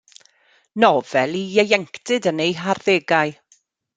Nofel 0.83 1.33
i 1.41 1.43
ieuenctid 1.59 2.29
yn 2.31 2.43
eu 2.47 2.51
harddegau. 2.63 3.29